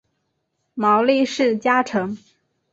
[0.73, 2.17] 毛利氏家臣。